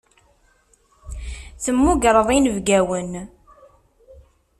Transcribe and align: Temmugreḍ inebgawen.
Temmugreḍ 1.63 2.29
inebgawen. 2.37 3.11